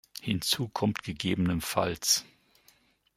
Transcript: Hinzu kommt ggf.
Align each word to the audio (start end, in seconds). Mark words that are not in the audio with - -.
Hinzu 0.19 0.67
kommt 0.67 1.03
ggf. 1.03 2.25